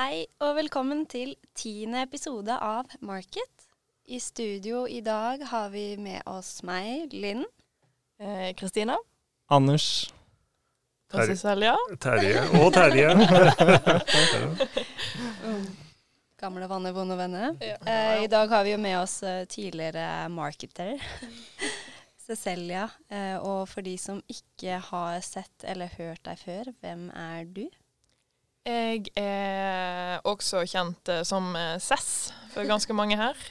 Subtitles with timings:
[0.00, 3.64] Hei og velkommen til tiende episode av Market.
[4.08, 7.42] I studio i dag har vi med oss meg, Linn.
[8.16, 8.96] Eh, Kristina.
[9.52, 10.08] Anders.
[11.12, 11.74] Og Cecilia.
[12.00, 12.46] Terje.
[12.62, 13.12] Og Terje.
[16.46, 17.52] Gamle vanner, vonde venner.
[17.60, 17.76] Ja.
[17.84, 20.96] Eh, I dag har vi jo med oss eh, tidligere marketer.
[22.24, 22.88] Cecilia.
[23.12, 27.66] Eh, og for de som ikke har sett eller hørt deg før, hvem er du?
[28.68, 33.36] Jeg er også kjent eh, som eh, Cess for ganske mange her.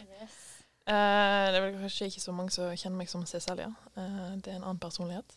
[0.89, 3.67] Eh, det er vel kanskje ikke så mange som kjenner meg som Cecilia.
[3.93, 5.35] Eh, det er en annen personlighet.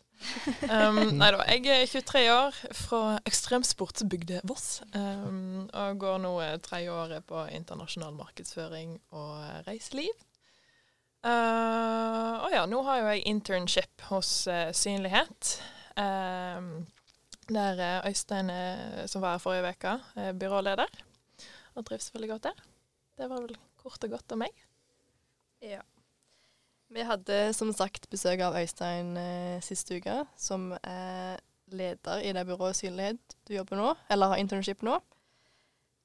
[0.71, 4.81] Um, nei da, jeg er 23 år fra ekstremsportsbygda Voss.
[4.95, 6.33] Um, og går nå
[6.65, 10.25] tredje året på internasjonal markedsføring og eh, reiseliv.
[11.23, 14.33] Uh, og ja, nå har jo jeg internship hos
[14.79, 15.59] Synlighet.
[16.01, 16.87] Um,
[17.55, 20.91] der eh, Øystein, eh, som var her forrige uke, er byråleder.
[21.75, 22.63] Og trives veldig godt der.
[23.19, 24.65] Det var vel kort og godt om meg.
[25.63, 25.81] Ja.
[26.93, 31.41] Vi hadde som sagt besøk av Øystein eh, siste uke, som er
[31.73, 34.99] leder i det byrået Synlighet du jobber nå, eller har internship nå.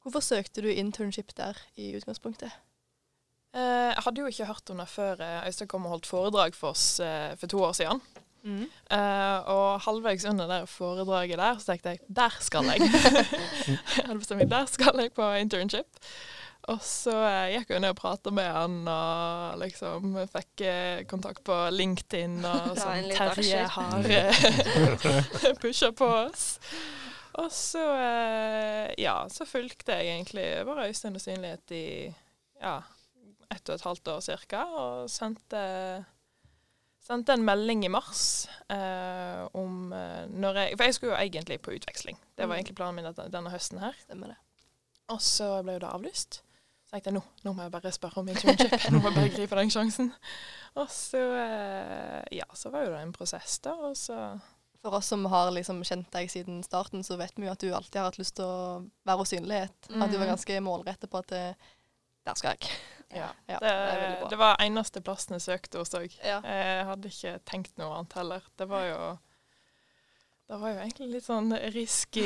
[0.02, 2.54] Hvorfor søkte du internship der i utgangspunktet?
[3.58, 6.56] Eh, jeg hadde jo ikke hørt om det før eh, Øystein kom og holdt foredrag
[6.56, 8.02] for oss eh, for to år siden.
[8.48, 12.82] Eh, og halvveis under det foredraget der, så tenkte jeg der skal jeg.
[12.88, 16.02] jeg hadde bestemt meg, der skal jeg på internship.
[16.68, 21.44] Og så eh, gikk jeg ned og pratet med han, og liksom fikk eh, kontakt
[21.48, 24.12] på LinkedIn, og sånn Terje har
[25.62, 26.50] pusha på oss.
[27.38, 27.84] Og så,
[28.98, 31.88] ja, så fulgte jeg egentlig bare Øystein og Synlighet i
[32.64, 32.80] ja,
[33.54, 35.62] ett og et halvt år cirka, og sendte
[37.08, 41.62] sendte en melding i mars eh, om eh, når jeg For jeg skulle jo egentlig
[41.64, 42.18] på utveksling.
[42.36, 42.60] Det var Mm.
[42.60, 43.96] egentlig planen min denne høsten her.
[44.04, 44.38] Stemmer det.
[45.10, 46.42] Og så ble jo det avlyst.
[46.88, 48.92] Så tenkte jeg nå, nå må jeg bare spørre om internship.
[48.92, 50.12] nå må jeg bare gripe den sjansen.
[50.76, 53.74] Og så eh, Ja, så var jo det en prosess, da.
[53.90, 54.40] Og så
[54.84, 57.72] For oss som har liksom kjent deg siden starten, så vet vi jo at du
[57.74, 59.74] alltid har hatt lyst til å være hos Synlighet.
[59.90, 60.36] At du var Mhm.
[60.36, 61.54] ganske målrettet på at eh,
[62.28, 62.72] der skal jeg.
[63.16, 63.30] Ja.
[63.48, 66.12] Ja, det, det det var eneste plassen jeg søkte hos òg.
[66.24, 66.42] Ja.
[66.44, 68.50] Jeg hadde ikke tenkt noe annet heller.
[68.60, 69.00] Det var jo
[70.48, 72.24] det var jo egentlig litt sånn risky,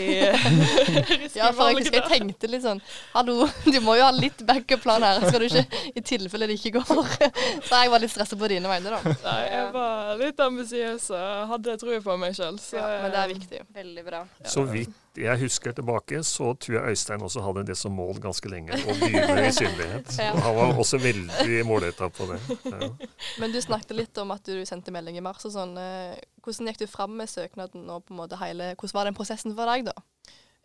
[1.09, 2.77] risky Ja, for jeg, jeg tenkte litt sånn
[3.15, 6.75] Hallo, du må jo ha litt backup-plan her, skal du ikke i tilfelle det ikke
[6.77, 7.15] går.
[7.67, 9.15] Så jeg var litt stressa på dine vegne, da.
[9.25, 12.61] Nei, jeg var litt ambisiøs og hadde tro på meg sjøl.
[12.77, 13.61] Ja, men det er viktig.
[13.81, 14.25] Veldig bra.
[14.45, 18.47] Så vidt jeg husker tilbake, så tror jeg Øystein også hadde det som mål ganske
[18.47, 18.77] lenge.
[18.77, 20.13] Å begynne i synlighet.
[20.15, 20.29] Ja.
[20.45, 22.37] Han var også veldig målretta på det.
[22.69, 22.91] Ja.
[23.41, 25.75] Men du snakket litt om at du sendte melding i mars og sånn.
[26.41, 29.55] Hvordan gikk du fram med søknaden og på en måte hele Hvordan var den prosessen
[29.57, 29.95] for deg, da?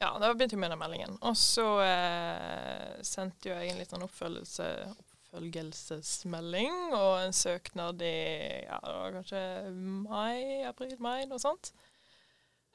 [0.01, 1.19] Ja, da begynte jeg med den meldingen.
[1.25, 8.17] Og så eh, sendte jeg en liten oppfølgelse, oppfølgelsesmelding og en søknad i
[8.67, 9.43] ja, det var kanskje
[9.73, 11.73] mai, april-mai, noe sånt.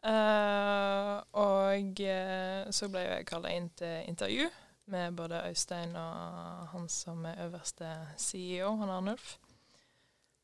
[0.01, 4.47] Uh, og eh, så ble jeg kalla inn til intervju
[4.89, 9.35] med både Øystein og han som er øverste CEO, han Arnulf.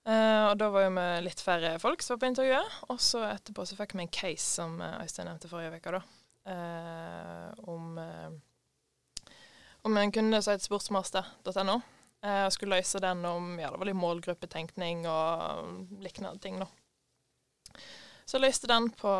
[0.07, 2.79] Eh, og da var jo vi litt færre folk som var på intervjuet.
[2.93, 6.03] Og så etterpå så fikk vi en case som eh, Øystein nevnte forrige uke, da.
[6.47, 8.29] Uh, om uh,
[9.83, 11.75] om en kunde som het sportsmaster.no.
[12.27, 16.65] Og skulle løse den om ja, det var litt målgruppetenkning og lignende ting, da.
[18.27, 19.11] Så løste den på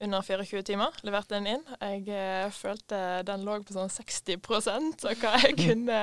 [0.00, 0.96] under 24 timer.
[1.02, 1.62] Leverte den inn.
[1.80, 6.00] Jeg eh, følte den lå på sånn 60% av hva jeg kunne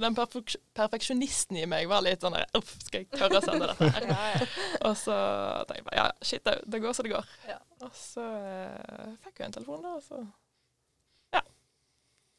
[0.00, 3.68] Den perfek perfeksjonisten i meg var litt sånn der, Uff, skal jeg tørre å sende
[3.68, 4.46] dette her?
[4.88, 5.16] Og så
[5.68, 7.34] tenkte jeg bare ja, shit, det, det går så det går.
[7.50, 7.58] Ja.
[7.84, 10.22] Og så eh, fikk jeg en telefon, da, og så
[11.36, 11.44] ja.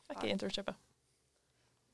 [0.09, 0.77] Fikk jeg internshipet.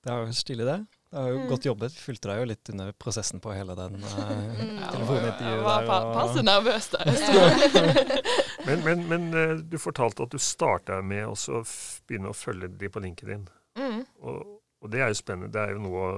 [0.04, 0.80] Det er jo stilig, det.
[1.10, 1.48] Det har jo Mm.
[1.50, 1.94] godt jobbet.
[1.96, 4.10] Vi fulgte deg jo litt under prosessen på hele den uh,
[4.82, 7.12] Ja, telefonintervjuet Jeg var pa passe nervøs der.
[8.68, 11.62] Men, men, men eh, du fortalte at du starta med å
[12.10, 13.46] begynne å følge de på LinkedIn.
[13.80, 14.02] Mm.
[14.20, 14.42] Og,
[14.84, 15.48] og det er jo spennende.
[15.56, 16.10] Det er jo noe,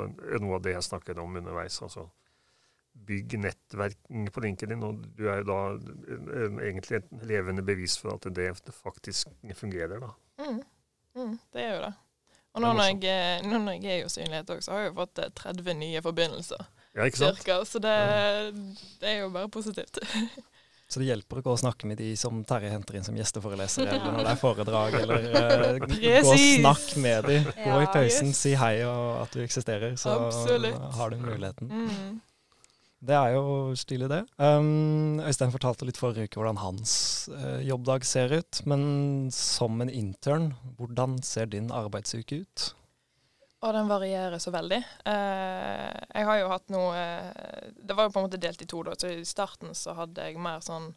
[0.42, 1.78] noe av det jeg snakket om underveis.
[1.86, 2.08] altså
[3.06, 4.00] Bygg nettverk
[4.34, 8.26] på linken din, og du er jo da eh, egentlig et levende bevis for at
[8.34, 9.30] det faktisk
[9.62, 10.02] fungerer.
[10.02, 10.10] da.
[10.42, 10.60] Mm.
[11.20, 11.36] Mm.
[11.54, 11.94] Det jo det.
[12.58, 14.92] Og nå når jeg, er- nå når jeg er i usynlighet òg, så har jeg
[14.92, 16.64] jo fått eh, 30 nye forbindelser.
[16.98, 17.38] Ja, ikke sant?
[17.38, 17.98] Cirka, så det,
[19.00, 20.00] det er jo bare positivt.
[20.90, 24.16] Så det hjelper ikke å snakke med de som Terje henter inn som gjesteforeleser, eller
[24.16, 27.36] når det er foredrag, eller uh, gå og snakk med de.
[27.60, 30.80] Gå i pausen, si hei og at du eksisterer, så Absolutt.
[30.98, 31.70] har du muligheten.
[31.70, 32.18] Mm.
[33.00, 34.26] Det er jo stilig, det.
[34.36, 36.92] Um, Øystein fortalte litt forrige uke hvordan hans
[37.32, 38.60] uh, jobbdag ser ut.
[38.68, 38.82] Men
[39.32, 42.66] som en intern, hvordan ser din arbeidsuke ut?
[43.64, 44.82] Og den varierer så veldig.
[45.08, 48.68] Uh, jeg har jo hatt noe uh, Det var jo på en måte delt i
[48.68, 48.98] to, da.
[49.00, 50.92] Så i starten så hadde jeg mer sånn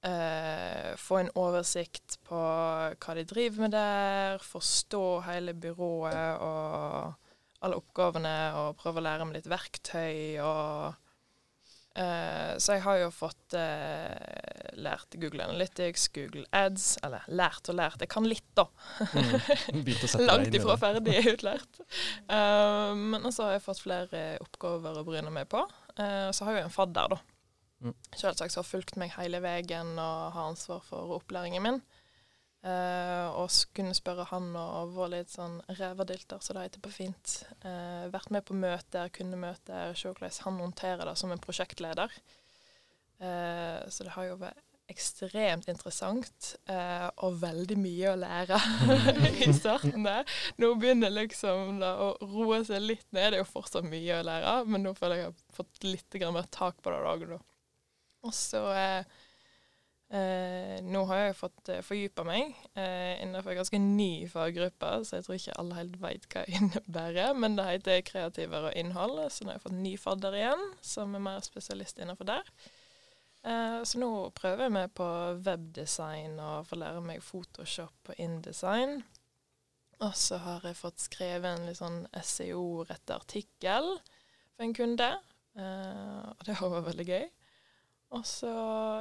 [0.00, 7.18] Få en oversikt på hva de driver med der, forstå hele byrået og
[7.60, 10.40] alle oppgavene og prøve å lære meg litt verktøy.
[10.42, 10.94] og
[11.98, 17.76] uh, Så jeg har jo fått uh, lært Google Analytics, Google Ads Eller lært og
[17.80, 18.00] lært.
[18.00, 18.66] Jeg kan litt, da.
[19.12, 19.84] Mm.
[20.30, 21.82] Langt ifra ferdig utlært.
[22.30, 25.66] Uh, men også har jeg fått flere oppgaver å bryne meg på.
[25.96, 27.20] så har jeg jo en fadder, da.
[27.80, 27.94] Mm.
[28.12, 31.82] Selvsagt som har fulgt meg hele veien og har ansvar for opplæringen min.
[32.60, 37.38] Uh, og kunne spørre han og vår litt sånn reverdilter, så det heter på fint.
[37.64, 42.12] Uh, vært med på møter, kundemøter, se hvordan han håndterer det som en prosjektleder.
[43.20, 48.56] Uh, så det har jo vært ekstremt interessant og veldig mye å lære
[49.46, 50.26] i starten der.
[50.58, 53.28] Nå begynner liksom da, å roe seg litt ned.
[53.30, 56.18] Det er jo fortsatt mye å lære, men nå føler jeg jeg har fått litt
[56.34, 57.38] mer tak på det.
[58.26, 59.20] Og så Eh,
[60.10, 65.26] nå har jeg fått eh, fordypa meg eh, innenfor en ganske ny faggruppe, så jeg
[65.26, 67.38] tror ikke alle helt vet hva det innebærer.
[67.38, 71.14] Men det heter kreativere og innhold, så nå har jeg fått ny fadder igjen, som
[71.14, 72.50] er mer spesialist innenfor der.
[73.46, 75.08] Eh, så nå prøver jeg meg på
[75.46, 79.00] webdesign og får lære meg Photoshop og InDesign.
[80.02, 85.12] Og så har jeg fått skrevet en litt sånn SEO-rett artikkel for en kunde,
[85.54, 87.28] eh, og det har vært veldig gøy.
[88.18, 88.56] Og så,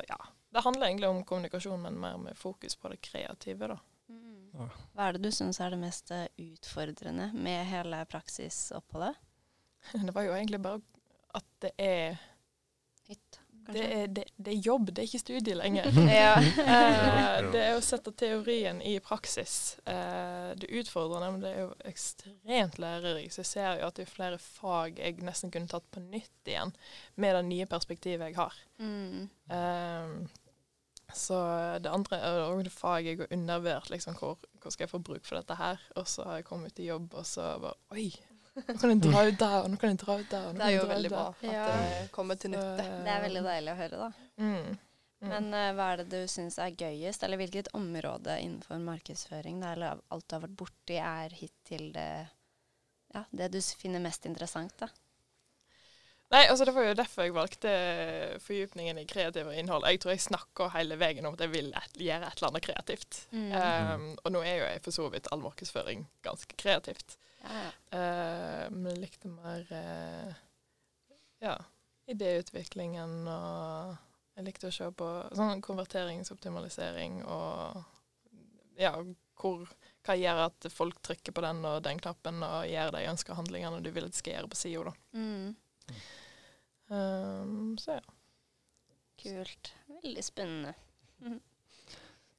[0.06, 0.20] ja
[0.50, 3.80] det handler egentlig om kommunikasjon, men mer med fokus på det kreative, da.
[4.10, 4.70] Mm.
[4.96, 9.20] Hva er det du syns er det mest eh, utfordrende med hele praksisoppholdet?
[10.06, 10.82] Det var jo egentlig bare
[11.38, 12.18] at det er
[13.10, 13.40] Hytt,
[13.74, 15.88] det er, det, det er, jobb, det er ikke studie lenger.
[16.18, 16.48] eh,
[17.54, 19.78] det er å sette teorien i praksis.
[19.86, 23.36] Eh, det utfordrende, men det er jo ekstremt lærerikt.
[23.36, 26.50] Så jeg ser jo at det er flere fag jeg nesten kunne tatt på nytt
[26.50, 26.74] igjen,
[27.16, 28.58] med det nye perspektivet jeg har.
[28.82, 29.30] Mm.
[29.54, 30.39] Eh,
[31.16, 31.38] så
[31.82, 33.90] det andre er òg faget jeg har undervurdert.
[33.94, 35.80] Liksom, hvor, hvor, skal jeg få bruk for dette her?
[36.00, 38.10] Og så har jeg kommet ut i jobb, og så bare Oi!
[38.60, 40.48] Nå kan jeg dra ut der, og nå kan jeg dra ut der.
[40.58, 41.66] det er jo veldig bra at ja.
[41.70, 42.88] det kommer til nytte.
[43.06, 44.10] Det er veldig deilig å høre, da.
[44.42, 44.80] Mm.
[45.20, 45.30] Mm.
[45.30, 49.74] Men uh, hva er det du syns er gøyest, eller hvilket område innenfor markedsføring da,
[49.76, 52.10] eller alt du har vært borti, er hittil det,
[53.16, 54.76] ja, det du finner mest interessant?
[54.80, 54.92] da?
[56.30, 57.72] Nei, altså Det var jo derfor jeg valgte
[58.44, 59.88] fordypningen i kreative innhold.
[59.90, 62.66] Jeg tror jeg snakker hele veien om at jeg vil et, gjøre et eller annet
[62.68, 63.22] kreativt.
[63.34, 63.48] Mm.
[63.56, 67.18] Um, og nå er jo jeg for så vidt all markedsføring ganske kreativt.
[67.42, 67.64] Ja.
[67.90, 70.38] Uh, men jeg likte mer uh,
[71.42, 71.56] ja,
[72.12, 73.98] idéutviklingen og
[74.40, 77.82] Jeg likte å se på sånn konverteringsoptimalisering og
[78.80, 78.94] ja,
[79.40, 79.66] hvor,
[80.08, 83.82] hva gjør at folk trykker på den og den knappen og gjør de ønska handlingene
[83.84, 84.94] du vil at de skal gjøre på sida.
[85.18, 85.58] Mm.
[86.90, 88.06] Um, så ja.
[89.20, 89.74] Kult.
[90.00, 90.74] Veldig spennende.
[91.20, 91.40] Mm.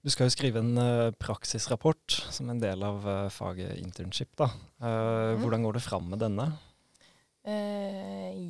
[0.01, 4.33] Du skal jo skrive en uh, praksisrapport som en del av uh, faget internship.
[4.39, 4.49] da.
[4.81, 5.43] Uh, mm.
[5.43, 6.51] Hvordan går det fram med denne?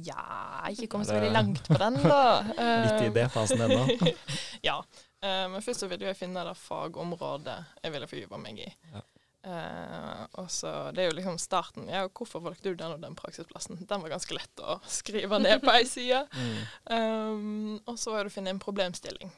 [0.05, 2.43] ja, ikke kommet så veldig langt på den, da.
[2.84, 4.10] Litt i idéfasen ennå?
[4.69, 4.75] ja.
[5.22, 8.67] men først så ville jeg finne det fagområdet jeg ville fordype meg i.
[8.91, 9.05] Ja.
[9.41, 11.89] Uh, og så, Det er jo liksom starten.
[11.89, 13.79] Ja, hvorfor valgte du den og den praksisplassen?
[13.89, 16.27] Den var ganske lett å skrive ned på ei side.
[16.41, 16.61] Mm.
[16.91, 19.31] Um, og så var det å finne en problemstilling.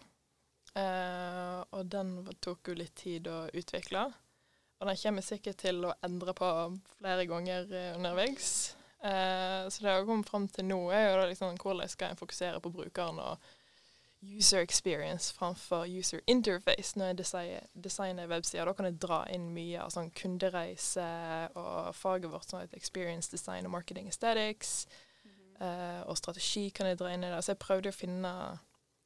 [0.76, 4.06] Uh, og den tok jo litt tid å utvikle.
[4.80, 6.48] Og den kommer sikkert til å endre på
[6.98, 8.74] flere ganger uh, underveis.
[9.02, 12.20] så det jeg har kommet fram til nå, er jo da liksom hvordan skal en
[12.20, 13.48] fokusere på brukeren og
[14.22, 18.64] user experience framfor user interface når jeg designer, designer websider.
[18.64, 21.06] Da kan jeg dra inn mye av sånn kundereise
[21.58, 24.86] og faget vårt som heter experience design og marketing aesthetics.
[25.24, 25.64] Mm -hmm.
[25.64, 27.44] uh, og strategi kan jeg dra inn i det.
[27.44, 28.58] Så jeg prøvde å finne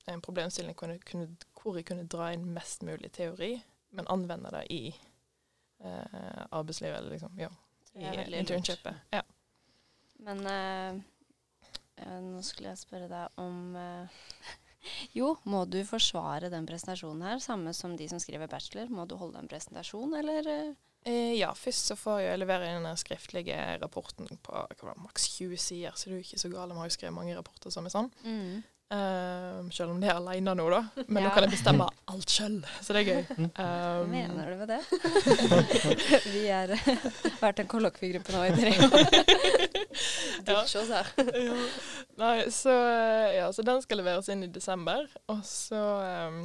[0.07, 4.51] en problemstilling hvor jeg kunne, hvor jeg kunne dra inn mest mulig teori, men anvende
[4.51, 4.95] det i
[5.85, 7.49] uh, arbeidslivet, eller liksom, ja,
[7.95, 8.95] i internshipet.
[9.13, 9.23] Ja.
[10.19, 11.03] Men uh,
[12.23, 13.77] nå skulle jeg spørre deg om
[15.19, 18.91] jo, må du forsvare den presentasjonen her, samme som de som skriver bachelor?
[18.93, 20.51] Må du holde en presentasjon, eller?
[21.07, 25.95] Eh, ja, først så får jeg levere inn den skriftlige rapporten på maks 20 sider,
[25.95, 26.73] så du er ikke så gal.
[26.73, 28.11] Vi har jo skrevet mange rapporter som er sånn.
[28.27, 28.65] Mm.
[28.87, 30.79] Um, selv om de er alene nå, da.
[31.09, 31.29] Men Ja.
[31.29, 33.49] nå kan jeg bestemme alt sjøl, så det er gøy.
[33.57, 34.79] Hva Um, mener du med det?
[36.35, 36.71] Vi har
[37.41, 38.95] vært en kollokviegruppe nå i tre år.
[40.47, 41.11] Ditch oss her.
[41.49, 41.57] ja.
[42.23, 45.09] Nei, så, eh, ja, så den skal leveres inn i desember.
[45.35, 45.83] Og så
[46.31, 46.39] um,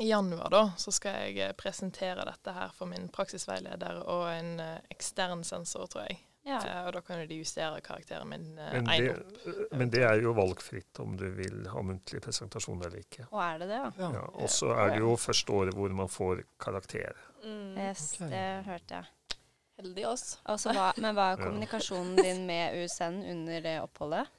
[0.00, 4.56] i januar da, så skal jeg eh, presentere dette her for min praksisveileder og en
[4.64, 6.18] eh, ekstern sensor, tror jeg.
[6.50, 6.58] Ja.
[6.66, 9.76] Eh, og da kan de justere karakteren min uh, Men det, opp.
[9.78, 13.28] men det er jo valgfritt om du vil ha muntlig presentasjon eller ikke.
[13.30, 14.10] Og er det det, ja?
[14.18, 17.16] Ja, og så er det jo første året hvor man får karakter.
[17.44, 17.78] Mm.
[17.78, 18.32] Yes, okay.
[18.34, 19.38] det hørte jeg.
[19.80, 20.26] Heldig oss.
[20.44, 24.36] Altså, hva, men hva er kommunikasjonen din med USN under det oppholdet?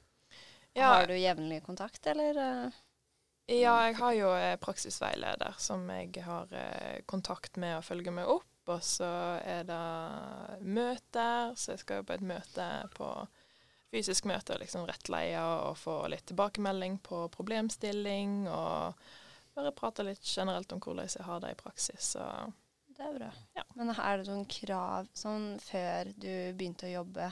[0.73, 2.37] Ja, Har du jevnlig kontakt, eller?
[2.37, 2.79] eh?
[3.59, 8.29] ja, jeg har jo eh, praksisveileder som jeg har eh, kontakt med og følger med
[8.31, 8.50] opp.
[8.71, 9.11] Og så
[9.43, 9.83] er det
[10.65, 13.09] møter, så jeg skal jo på et møte på
[13.91, 18.45] fysisk møte og liksom rettleie og få litt tilbakemelding på problemstilling.
[18.47, 19.01] Og
[19.55, 22.13] bare prate litt generelt om hvordan jeg har det i praksis.
[22.15, 22.25] Så
[22.87, 23.29] Det er bra.
[23.57, 23.63] Ja.
[23.75, 27.31] Men er det noen krav sånn før du begynte å jobbe?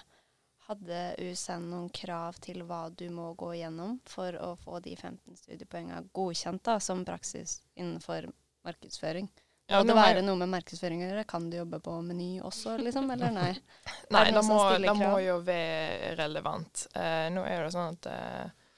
[0.69, 5.39] Hadde USN noen krav til hva du må gå igjennom for å få de 15
[5.39, 8.29] studiepoengene godkjent da, som praksis innenfor
[8.67, 9.29] markedsføring?
[9.69, 11.25] Ja, Må det være noe med markedsføring å gjøre?
[11.29, 13.11] Kan du jobbe på Meny også, liksom?
[13.13, 13.51] Eller nei?
[14.13, 16.87] Nei, det det må, det må jo være relevant.
[16.97, 18.69] Eh, nå er det sånn at eh,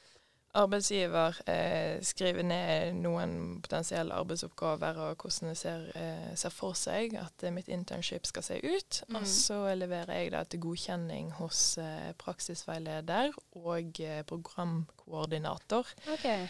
[0.60, 7.16] arbeidsgiver eh, skriver ned noen potensielle arbeidsoppgaver og hvordan det ser, eh, ser for seg
[7.20, 9.02] at eh, mitt internship skal se ut.
[9.08, 9.22] Mm.
[9.22, 13.32] Og så leverer jeg det til godkjenning hos eh, praksisveileder
[13.62, 15.96] og programkoordinator.
[16.18, 16.48] Okay.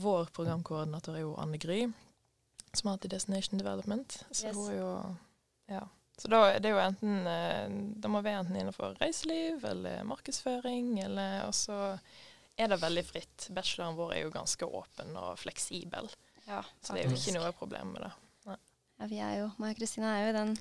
[0.00, 1.82] Vår programkoordinator er jo Anne Gry,
[2.76, 4.18] som har hatt i Destination Development.
[4.30, 4.56] Så Yes.
[4.78, 5.16] jo
[5.68, 5.82] Ja.
[6.18, 11.46] Så da er det jo enten Da må vi enten innenfor reiseliv eller markedsføring, eller
[11.46, 11.98] Og så
[12.58, 13.48] er det veldig fritt.
[13.52, 16.08] Bacheloren vår er jo ganske åpen og fleksibel,
[16.46, 18.12] Ja, så det er jo ikke noe problem med det.
[18.98, 20.56] Ja, vi er jo, meg og Kristina er jo i den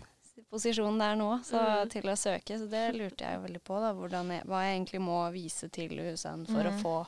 [0.51, 1.55] posisjonen der nå, så
[1.85, 1.89] Mm.
[1.89, 2.57] til å søke.
[2.59, 3.93] Så det lurte jeg jo veldig på, da.
[3.93, 6.81] Jeg, hva jeg egentlig må vise til USN for å Mm.
[6.81, 7.07] få et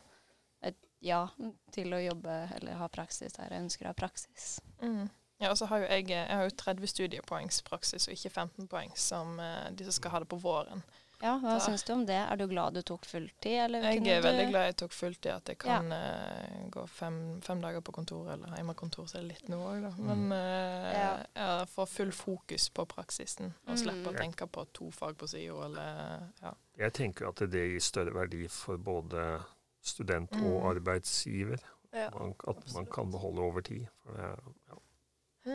[1.02, 1.28] ja
[1.72, 4.60] til å jobbe eller ha praksis der jeg ønsker å ha praksis.
[4.82, 5.10] Mm.
[5.40, 8.68] Ja, og så har jo jeg, jeg har jo 30 studiepoengs praksis, og ikke 15
[8.68, 10.82] poeng, som eh, de som skal ha det på våren.
[11.22, 12.14] Ja, hva Da- syns du om det?
[12.16, 14.92] Er du glad du tok fulltid, eller Jeg kunne er du veldig glad jeg tok
[14.94, 19.22] fulltid, at jeg kan eh, gå fem, fem dager på kontoret eller hjemmekontor, så er
[19.26, 19.92] det litt nå òg, da.
[19.98, 21.12] Men uh, Ja.
[21.36, 24.16] jeg får full fokus på praksisen, og slipper Mm.
[24.16, 26.54] å tenke på to fag på sida, eller ja.
[26.78, 29.40] Jeg tenker at det gir større verdi for både
[29.88, 30.46] student Mm.
[30.52, 31.60] og arbeidsgiver.
[31.94, 32.10] Ja.
[32.14, 33.88] Man, at man kan beholde over tid.
[34.04, 34.80] For det, ja.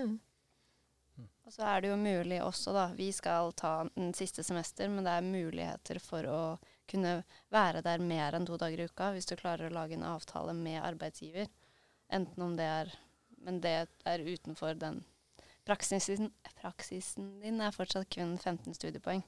[0.02, 0.20] Mm.
[1.44, 2.86] Og så er det jo mulig også, da.
[2.96, 6.58] Vi skal ta den siste semester, men det er muligheter for å
[6.88, 7.22] kunne
[7.52, 10.54] være der mer enn to dager i uka hvis du klarer å lage en avtale
[10.56, 11.48] med arbeidsgiver.
[12.12, 12.92] Enten om det er
[13.42, 15.00] Men det er utenfor den
[15.66, 16.30] praksisen.
[16.60, 19.24] Praksisen din er fortsatt kun 15 studiepoeng.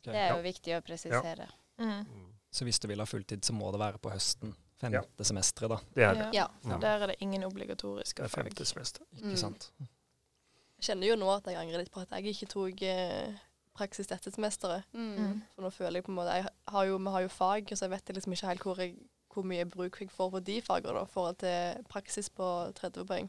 [0.00, 0.12] Okay.
[0.12, 0.42] Det er jo Ja.
[0.42, 1.46] viktig å presisere.
[1.78, 2.02] Ja.
[2.02, 2.29] Mm.
[2.52, 4.54] Så hvis du vil ha fulltid, så må det være på høsten.
[4.80, 5.76] Femte semesteret, da.
[5.94, 6.28] Det er det.
[6.34, 6.46] Ja.
[6.64, 8.30] For Der er det ingen obligatoriske fag.
[8.46, 9.02] femte semester.
[9.16, 9.36] Ikke Mm.
[9.36, 9.70] sant?
[9.78, 13.34] Jeg kjenner jo nå at jeg angrer litt på at jeg ikke tok eh,
[13.76, 14.82] praksis dette semesteret.
[14.94, 15.42] Mm.
[15.54, 17.84] For nå føler jeg på en måte Jeg har jo, Vi har jo fag, så
[17.84, 18.96] jeg vet liksom ikke helt hvor, jeg,
[19.34, 23.04] hvor mye bruk jeg får på de fagene da, i forhold til praksis på 30
[23.06, 23.28] poeng.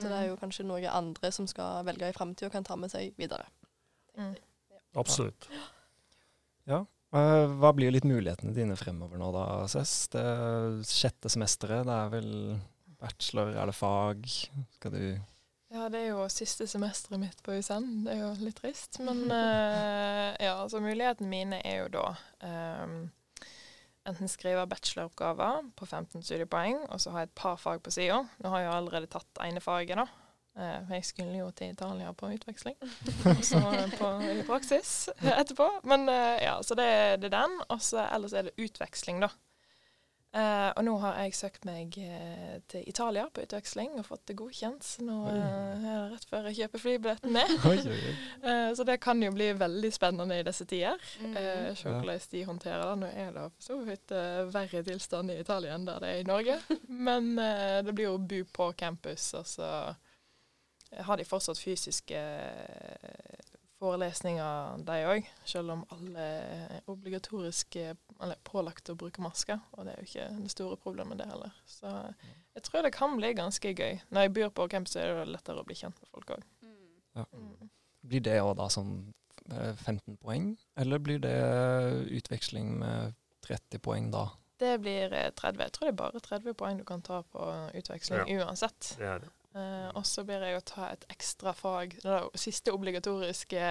[0.00, 2.76] Så det er jo kanskje noe andre som skal velge i framtida, og kan ta
[2.76, 3.46] med seg videre.
[4.16, 4.36] Mm.
[4.94, 5.48] Absolutt.
[6.66, 6.84] Ja.
[7.16, 9.92] Eh, Hva blir litt mulighetene dine fremover nå, da, Søs?
[10.12, 10.24] Det
[10.88, 12.30] sjette semesteret, det er vel
[13.00, 14.28] bachelor, er det fag?
[14.76, 15.02] Skal du
[15.72, 17.88] Ja, det er jo siste semesteret mitt på USN.
[18.06, 19.00] Det er jo litt trist.
[19.04, 22.06] Men uh, ja, altså mulighetene mine er jo da
[22.44, 23.00] um,
[24.08, 28.22] enten skrive bacheloroppgaver på 15 studiepoeng, og så ha et par fag på sida.
[28.40, 30.27] Nå har jeg allerede tatt ene faget, da.
[30.58, 32.76] Eh, for jeg skulle jo til Italia på utveksling.
[33.30, 33.60] Og så
[33.98, 35.68] på, i praksis etterpå.
[35.86, 36.88] Men eh, ja, så det,
[37.22, 37.60] det er den.
[37.68, 39.30] Og så ellers er det utveksling, da.
[40.36, 44.36] Eh, og nå har jeg søkt meg eh, til Italia på utveksling og fått det
[44.36, 44.84] godkjent.
[44.84, 47.38] Så nå eh, er det rett før jeg kjøper flybilletten.
[48.48, 51.00] Eh, så det kan jo bli veldig spennende i disse tider.
[51.22, 51.32] Mm.
[51.36, 52.98] Eh, Se hvordan de håndterer det.
[53.00, 56.20] Nå er det for så vidt eh, verre tilstand i Italia enn der det er
[56.22, 56.58] i Norge.
[57.08, 59.70] Men eh, det blir jo å bo på campus, og så
[60.96, 63.40] har de fortsatt fysiske eh,
[63.78, 65.26] forelesninger, de òg.
[65.46, 69.60] Selv om alle er obligatorisk eh, eller pålagt å bruke masker.
[69.76, 71.52] Og det er jo ikke det store problemet, det heller.
[71.66, 71.92] Så
[72.56, 74.00] jeg tror det kan bli ganske gøy.
[74.10, 76.48] Når jeg bor på campus, er det lettere å bli kjent med folk òg.
[77.18, 77.24] Ja.
[77.32, 77.70] Mm.
[78.08, 78.92] Blir det òg da sånn
[79.52, 81.36] eh, 15 poeng, eller blir det
[82.18, 83.14] utveksling med
[83.46, 84.26] 30 poeng da?
[84.58, 85.60] Det blir 30.
[85.62, 87.42] Jeg tror det er bare 30 poeng du kan ta på
[87.78, 88.42] utveksling Ja.
[88.48, 88.94] uansett.
[88.98, 89.28] Det er det.
[89.58, 93.62] Eh, og så blir jeg å ta et ekstra fag, det siste obligatoriske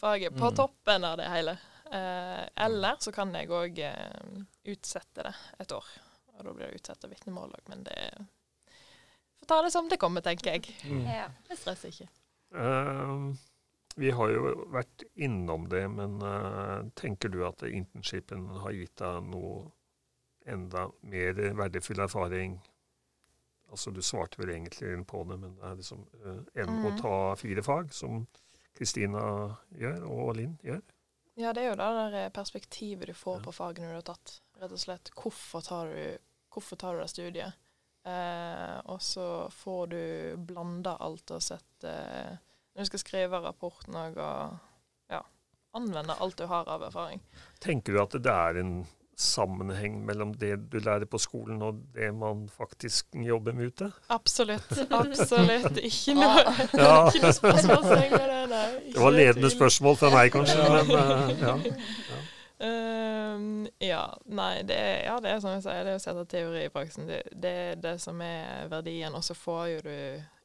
[0.00, 0.56] faget, på Mm.
[0.56, 1.56] toppen av det hele.
[1.92, 5.84] Eh, eller så kan jeg òg eh, utsette det et år.
[6.38, 7.98] Og da blir det utsatt av vitnemål òg, men det
[9.40, 10.74] får ta det som det kommer, tenker jeg.
[10.84, 11.04] Mm.
[11.06, 11.28] Ja.
[11.50, 12.08] Jeg stresser ikke.
[12.54, 13.34] Eh,
[14.00, 19.22] vi har jo vært innom det, men eh, tenker du at internshipen har gitt deg
[19.30, 19.70] noe
[20.46, 22.60] enda mer verdifull erfaring?
[23.70, 26.96] Altså, du svarte vel egentlig på det, men det er liksom en enn å Mhm.
[26.98, 28.26] ta fire fag, som
[28.74, 30.82] Kristina gjør, og Linn gjør.
[31.36, 33.42] Ja, det er jo det der perspektivet du får Ja.
[33.44, 34.40] på fagene du har tatt.
[34.60, 36.18] Rett og slett, hvorfor tar du,
[36.52, 37.52] hvorfor tar du det studiet?
[38.04, 42.36] Eh, og så får du blanda alt og sett eh,
[42.74, 44.16] Når du skal skrive rapporten og
[45.10, 45.22] ja,
[45.74, 47.20] anvende alt du har av erfaring.
[47.60, 48.86] Tenker du at det er en
[49.20, 53.90] sammenheng mellom det du lærer på skolen og det man faktisk jobber med ute?
[54.08, 54.72] Absolutt.
[55.02, 55.78] Absolutt.
[55.78, 56.42] Ikke noe,
[56.74, 56.94] Ja.
[57.08, 58.66] ikke noe spørsmålstegn ved det, nei.
[58.94, 60.92] Det var ledende spørsmål fra meg, kanskje, men
[61.38, 61.54] ja.
[61.60, 62.20] ja.
[62.60, 66.26] Ehm, ja, nei, det er, ja, det er som jeg sier, det er å sette
[66.28, 67.08] teori i praksen.
[67.08, 69.14] Det, det er det som er verdien.
[69.16, 69.94] Og så får jo du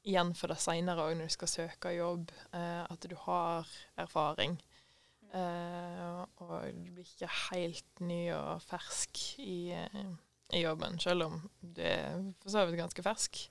[0.05, 3.67] igjen for det seinere òg, når du skal søke jobb, eh, at du har
[3.99, 4.55] erfaring.
[5.33, 10.05] Eh, og du blir ikke helt ny og fersk i, eh,
[10.53, 13.49] i jobben, selv om du er for så vidt ganske fersk.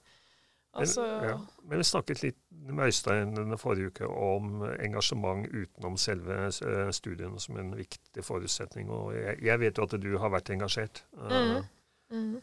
[0.75, 1.39] Altså, Men, ja.
[1.63, 7.41] Men vi snakket litt med Øystein denne forrige uke om engasjement utenom selve studien studiene
[7.41, 8.91] som en viktig forutsetning.
[8.91, 11.05] Og jeg, jeg vet jo at du har vært engasjert.
[11.31, 11.65] Eh, Mhm.
[12.11, 12.43] Mm.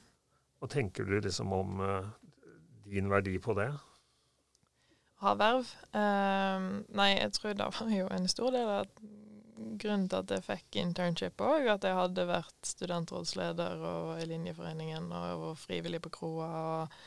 [0.60, 2.08] Hva tenker du liksom om uh,
[2.86, 3.72] din verdi på det?
[5.22, 5.70] ha verv.
[5.94, 8.88] Ehm, nei, jeg tror det var jo en stor del av
[9.82, 15.12] grunnen til at jeg fikk internship òg, at jeg hadde vært studentrådsleder og i Linjeforeningen
[15.12, 16.50] og var frivillig på kroa.
[16.72, 16.98] Og,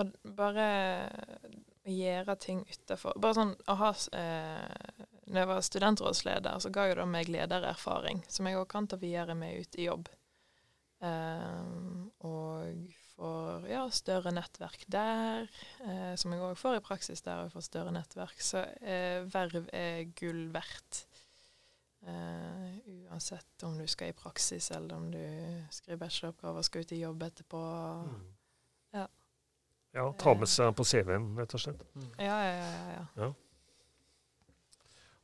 [0.00, 0.68] og bare
[1.88, 6.98] gjøre ting utafor Bare sånn å ha eh, Når jeg var studentrådsleder, så ga jo
[7.00, 10.10] det meg ledererfaring, som jeg òg kan ta videre med ut i jobb.
[11.02, 15.48] Ehm, og får ja, større nettverk der,
[15.84, 17.46] eh, som jeg òg får i praksis der.
[17.46, 18.42] Jeg får større nettverk.
[18.42, 21.04] Så eh, verv er gull verdt.
[22.06, 25.22] Eh, uansett om du skal i praksis, eller om du
[25.70, 27.60] skriver bacheloroppgave og skal ut i jobb etterpå.
[28.92, 29.06] Ja.
[29.92, 31.84] Ja, ta med seg på CV-en, rett og slett.
[32.16, 32.70] Ja, ja, ja.
[32.72, 33.32] ja, ja.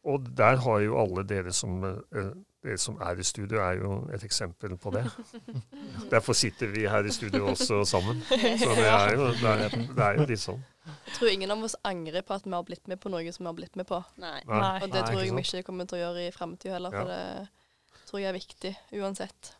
[0.08, 2.30] Og der har jo alle dere som, eh,
[2.64, 5.04] dere som er i studio, er jo et eksempel på det.
[6.14, 8.22] Derfor sitter vi her i studio også sammen.
[8.62, 10.64] Så det er jo, det er, det er jo litt sånn.
[10.88, 13.44] Jeg tror ingen av oss angrer på at vi har blitt med på noe som
[13.44, 14.00] vi har blitt med på.
[14.22, 14.40] Nei.
[14.48, 14.74] Nei.
[14.82, 18.08] Og det tror jeg vi ikke kommer til å gjøre i framtida heller, for det
[18.08, 19.57] tror jeg er viktig uansett.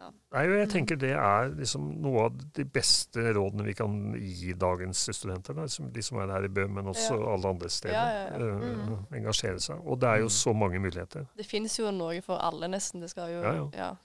[0.00, 0.10] Ja.
[0.32, 5.02] Nei, jeg tenker det er liksom noe av de beste rådene vi kan gi dagens
[5.12, 5.52] studenter.
[5.54, 7.32] Da, de som er her i Bø, men også Ja.
[7.34, 7.94] alle andre steder.
[7.94, 8.54] Ja, ja, ja.
[8.56, 9.06] Eh, Mm.
[9.12, 9.82] engasjere seg.
[9.86, 10.30] Og det er jo Mm.
[10.30, 11.26] så mange muligheter.
[11.36, 13.00] Det finnes jo noe for alle, nesten.
[13.00, 13.68] Det skal jo Ja, ja.
[13.74, 13.96] ja,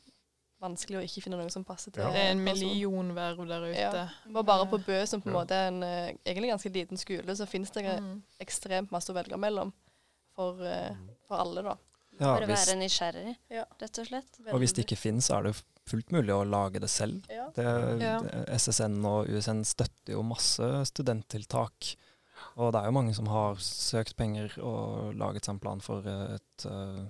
[0.61, 2.09] Vanskelig å ikke finne noe som passer til Ja.
[2.11, 3.77] Det er en million verv der ute.
[3.79, 4.07] Ja.
[4.33, 5.39] Og bare på Bø, som på en Ja.
[5.43, 8.21] måte er en eh, egentlig ganske liten skole, så finnes det Mm.
[8.41, 9.71] ekstremt masse å velge mellom
[10.35, 10.93] for, eh,
[11.27, 11.77] for alle, da.
[12.19, 13.65] Ja, å være nysgjerrig, Ja.
[13.79, 14.39] rett og slett.
[14.51, 17.25] og hvis det ikke finnes, så er det fullt mulig å lage det selv.
[17.29, 17.49] Ja.
[17.55, 17.65] Det,
[18.01, 18.19] Ja.
[18.57, 21.95] SSN og USN støtter jo masse studenttiltak.
[22.57, 25.99] Og det er jo mange som har søkt penger og laget seg en plan for
[26.07, 27.05] et, eh,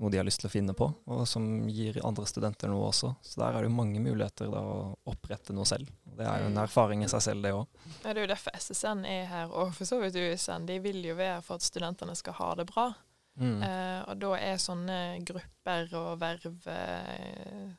[0.00, 3.14] noe de har lyst til å finne på, og som gir andre studenter noe også.
[3.22, 5.88] Så der er det jo mange muligheter da, å opprette noe selv.
[6.16, 6.62] Det er jo en Mm.
[6.64, 7.66] erfaring i seg selv, det òg.
[8.04, 10.64] Ja, det er jo derfor SSN er her, og for så vidt USN.
[10.66, 12.94] De vil jo være for at studentene skal ha det bra.
[13.38, 13.62] Mm.
[13.62, 17.70] Eh, og da er sånne grupper og verv eh,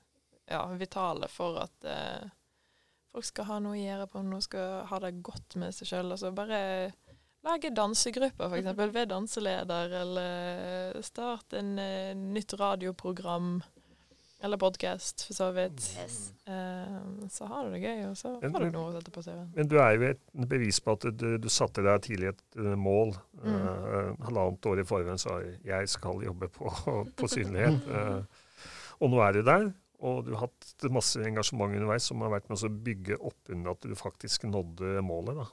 [0.52, 2.30] ja, vitale for at eh,
[3.12, 6.14] folk skal ha noe å gjøre på, noe skal ha det godt med seg sjøl.
[6.16, 6.62] Altså bare
[7.46, 8.72] lage dansegrupper, f.eks.
[8.96, 13.56] ved danseleder, eller start en eh, nytt radioprogram.
[14.44, 15.84] Eller podkast, for så vidt.
[16.02, 16.34] Yes.
[16.50, 19.22] Uh, så har du det gøy, og så Men- får du noe å sette på
[19.22, 19.52] CV-en.
[19.54, 22.74] Men du er jo et bevis på at du, du satte deg tidlig et eh,
[22.74, 23.14] mål.
[23.38, 23.54] Mm.
[23.54, 26.74] Uh, halvannet år i forveien sa jeg jeg skal jobbe på,
[27.22, 27.86] på synlighet.
[27.86, 28.26] uh,
[29.02, 29.70] og nå er du der.
[30.02, 33.76] Og du har hatt masse engasjement underveis som har vært med å bygge opp under
[33.76, 35.38] at du faktisk nådde målet.
[35.38, 35.46] Da.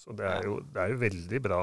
[0.00, 1.58] Så det er, jo, det er jo veldig bra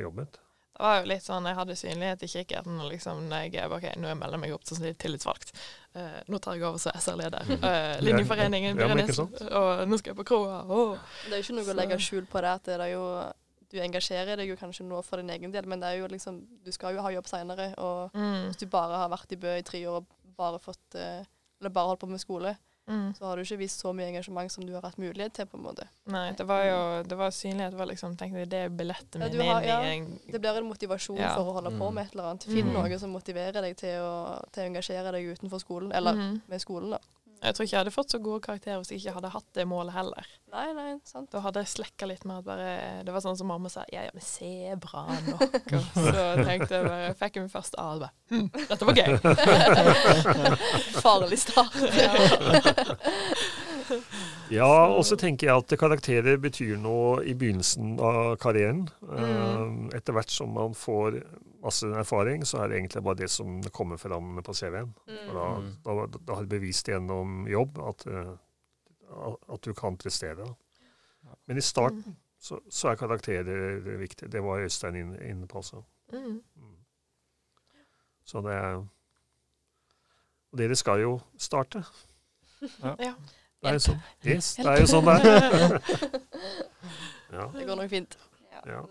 [0.00, 0.38] jobbet.
[0.76, 2.80] Det var jo litt sånn, Jeg hadde synlighet i kikkerten.
[2.80, 5.52] og liksom, når jeg, ok, Nå jeg melder jeg meg opp som tillitsvalgt.
[5.96, 7.48] Uh, nå tar jeg over som SR-leder.
[7.62, 8.76] Uh, Linjeforeningen.
[8.80, 10.58] Ja, men Byrnes, og nå skal jeg på kroa.
[10.68, 10.98] Oh.
[11.24, 12.50] Det er jo ikke noe å legge skjul på det.
[12.58, 13.06] at det er jo,
[13.72, 16.42] Du engasjerer deg jo kanskje nå for din egen del, men det er jo liksom,
[16.64, 17.70] du skal jo ha jobb seinere.
[17.80, 18.50] Og Mm.
[18.50, 21.24] hvis du bare har vært i Bø i tre år og bare fått eh,
[21.60, 22.56] eller bare holdt på med skole,
[22.88, 23.14] Mm.
[23.18, 25.56] så har du ikke vist så mye engasjement som du har hatt mulighet til, på
[25.58, 25.88] en måte.
[26.06, 27.72] Nei, det var jo det var synlighet.
[27.72, 30.56] Det var liksom, tenkte jeg, det er billetten Ja, min har- ja, en Det blir
[30.56, 31.34] en motivasjon Ja.
[31.34, 31.94] for å holde på Mm.
[31.94, 32.44] med et eller annet.
[32.44, 32.74] Finn Mm.
[32.74, 36.42] noe som motiverer deg til å, til å engasjere deg utenfor skolen, eller Mhm.
[36.48, 36.98] med skolen, da.
[37.42, 39.66] Jeg tror ikke jeg hadde fått så gode karakterer hvis jeg ikke hadde hatt det
[39.68, 40.28] målet heller.
[40.54, 41.28] Nei, nei, sant.
[41.32, 42.70] Da hadde jeg slekka litt med at bare
[43.04, 45.42] Det var sånn som mamma sa Ja, ja, men se bra nok.
[45.76, 48.94] Og så tenkte jeg bare Fikk jeg min første A og bare hm, dette var
[48.96, 49.10] gøy.
[51.04, 51.76] Farlig start.
[54.50, 58.84] Ja, og så tenker jeg at karakterer betyr noe i begynnelsen av karrieren.
[59.02, 59.18] Mm.
[59.18, 61.20] Eh, Etter hvert som man får
[61.66, 64.92] masse erfaring, så er det egentlig bare det som kommer fram på CV-en.
[65.08, 65.32] Mm.
[65.34, 65.72] da, Mm.
[65.84, 65.94] da,
[66.28, 68.32] da har du bevist gjennom jobb at, eh,
[69.48, 70.46] at du kan prestere.
[71.46, 74.28] Men i starten så, så er karakterer viktig.
[74.32, 75.82] Det var Øystein inne, inne på også.
[76.12, 76.40] Mm.
[76.56, 76.76] Mm.
[78.24, 78.76] Så det er
[80.52, 81.82] Og dere skal jo starte.
[82.80, 82.94] Ja.
[83.62, 83.98] Det er jo sånn.
[84.24, 85.74] Yes, det er jo sånn det er.
[87.36, 87.46] ja.
[87.52, 88.14] Det går nok fint.
[88.66, 88.84] Ja.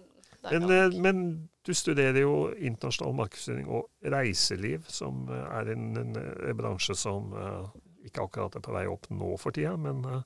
[0.51, 6.15] Men, eh, men du studerer jo internasjonal markedsføring og reiseliv, som eh, er en, en,
[6.21, 7.69] en bransje som uh,
[8.05, 10.21] ikke akkurat er på vei opp nå for tida, men uh,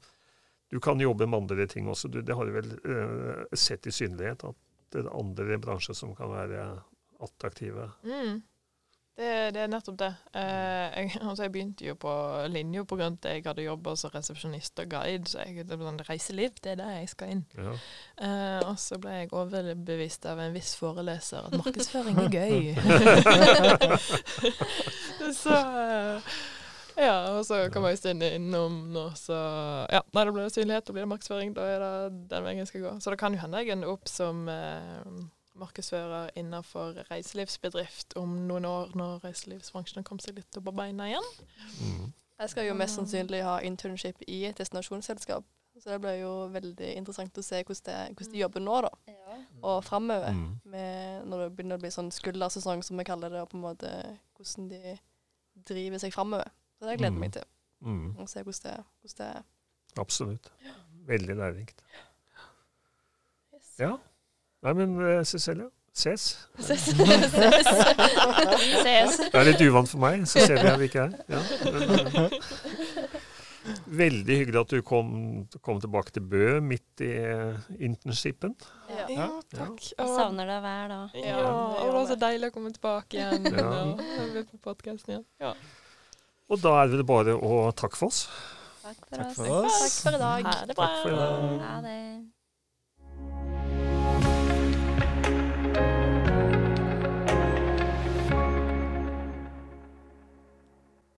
[0.70, 2.12] du kan jobbe med andre ting også.
[2.12, 6.16] Du, det har du vel uh, sett i synlighet, at det er andre bransjer som
[6.18, 6.64] kan være
[7.24, 7.92] attraktive.
[8.04, 8.42] Mm.
[9.20, 10.14] Det, det er nettopp det.
[10.32, 12.12] Eh, jeg, altså jeg begynte jo på
[12.48, 15.28] linja av at jeg hadde jobba som resepsjonist og guide.
[15.28, 17.42] Så jeg, det sånn, reiseliv, det er der jeg skal inn.
[17.58, 17.74] Ja.
[18.24, 22.72] Eh, og så ble jeg overbevist av en viss foreleser at markedsføring er gøy.
[25.42, 26.32] så eh,
[27.00, 29.36] Ja, og så kom jeg Øystein innom nå, så
[29.92, 31.52] Ja, nei, da blir det synlighet, da blir det markedsføring.
[31.60, 31.92] Da er det
[32.32, 32.96] den veien jeg skal gå.
[33.04, 35.28] Så det kan jo hende jeg ender opp som eh,
[35.60, 41.30] markedsfører innenfor reiselivsbedrift om noen år, når reiselivsbransjen kommer seg litt opp på beina igjen.
[41.80, 42.10] Mm.
[42.40, 45.48] Jeg skal jo mest sannsynlig ha internship i et destinasjonsselskap.
[45.80, 48.90] Så det blir jo veldig interessant å se hvordan, det, hvordan de jobber nå, da.
[49.60, 50.34] Og framover.
[50.36, 50.50] Mm.
[51.30, 53.92] Når det begynner å bli sånn skuldersesong, som vi kaller det, og på en måte
[54.36, 54.98] hvordan de
[55.70, 56.52] driver seg framover.
[56.80, 57.48] Så det gleder jeg meg til.
[57.84, 58.10] Mm.
[58.20, 59.48] Å se hvordan det, hvordan det er.
[60.04, 60.52] Absolutt.
[61.10, 61.84] Veldig lærerikt.
[63.80, 63.94] Ja.
[64.66, 65.70] Nei, men Cecilie
[66.00, 66.48] Cecilia, ses.
[68.84, 69.18] Ses.
[69.32, 71.16] Det er litt uvant for meg, så ser vi ikke er.
[71.32, 71.42] Ja.
[71.74, 71.82] Men,
[72.24, 72.30] eh,
[74.00, 75.10] veldig hyggelig at du kom,
[75.66, 77.58] kom tilbake til Bø midt i eh,
[77.90, 78.56] internshipen.
[78.92, 79.06] Ja.
[79.12, 79.82] Ja, takk.
[79.92, 81.20] Jeg savner deg hver dag.
[81.20, 83.68] Ja, og det var så deilig å komme tilbake igjen Ja.
[83.92, 85.28] og på podkasten igjen.
[85.44, 85.54] Ja.
[86.50, 88.24] Og da er det bare å takke for oss.
[88.82, 89.36] Takk for Takk oss.
[89.38, 89.80] for oss.
[89.84, 90.50] Takk for i dag.
[90.50, 90.86] Ha det bra.
[90.86, 91.64] Takk for i dag.
[91.68, 92.00] Ha det.